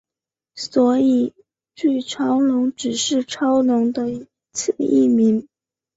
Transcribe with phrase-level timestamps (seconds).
[0.55, 1.31] 所以
[1.75, 5.47] 巨超龙只是超龙的次异名。